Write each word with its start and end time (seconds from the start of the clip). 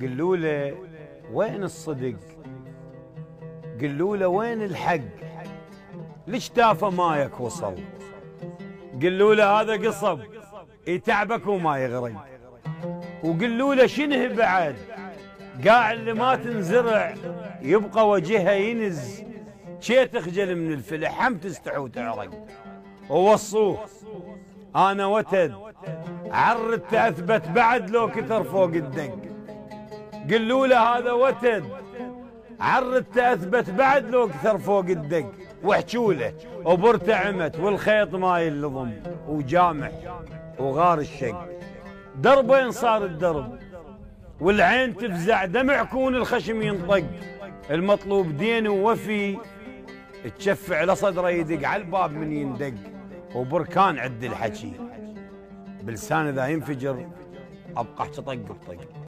قلوا 0.00 0.36
له 0.36 0.74
وين 1.32 1.62
الصدق? 1.62 2.16
قلوا 3.80 4.16
له 4.16 4.28
وين 4.28 4.62
الحق? 4.62 5.00
ليش 6.26 6.48
تافه 6.48 6.90
مايك 6.90 7.40
وصل؟ 7.40 7.74
قلوا 9.02 9.34
له 9.34 9.60
هذا 9.60 9.88
قصب. 9.88 10.20
يتعبك 10.86 11.46
وما 11.46 11.78
يغرق. 11.78 12.26
وقلوا 13.24 13.74
له 13.74 13.86
شنه 13.86 14.28
بعد? 14.28 14.76
قاع 15.66 15.92
اللي 15.92 16.12
ما 16.12 16.34
تنزرع. 16.36 17.14
يبقى 17.62 18.08
وجهها 18.08 18.52
ينز. 18.52 19.22
شي 19.80 20.06
تخجل 20.06 20.56
من 20.56 20.72
الفلح 20.72 21.26
هم 21.26 21.36
تستحي 21.36 21.76
وتعرق 21.76 22.46
ووصوه 23.10 23.78
أنا 24.76 25.06
وتد. 25.06 25.54
عرت 26.30 26.94
أثبت 26.94 27.48
بعد 27.48 27.90
لو 27.90 28.08
كثر 28.08 28.44
فوق 28.44 28.64
الدق. 28.64 29.29
قلوا 30.30 30.66
له 30.66 30.78
هذا 30.78 31.12
وتد 31.12 31.64
عرت 32.60 33.18
أثبت 33.18 33.70
بعد 33.70 34.10
لو 34.10 34.28
كثر 34.28 34.58
فوق 34.58 34.84
الدق. 34.84 35.30
واحكوا 35.62 36.12
له. 36.12 36.32
وبرته 36.64 37.14
عمت 37.14 37.60
والخيط 37.60 38.14
ما 38.14 38.38
يلضم. 38.38 38.92
وجامح. 39.28 39.90
وغار 40.58 40.98
الشق. 40.98 41.48
دربين 42.16 42.70
صار 42.70 43.04
الدرب. 43.04 43.58
والعين 44.40 44.96
تفزع. 44.96 45.44
دمع 45.44 45.84
كون 45.84 46.14
الخشم 46.14 46.62
ينطق. 46.62 47.04
المطلوب 47.70 48.36
دين 48.36 48.68
ووفي. 48.68 49.38
تشفع 50.38 50.84
لصدره 50.84 51.30
يدق. 51.30 51.68
على 51.68 51.82
الباب 51.82 52.12
من 52.12 52.32
يندق. 52.32 52.74
وبركان 53.34 53.98
عد 53.98 54.24
الحكي. 54.24 54.72
بلسان 55.82 56.26
إذا 56.26 56.46
ينفجر 56.46 57.06
أبقى 57.76 58.06
طق 58.06 58.34
بطق 58.34 59.00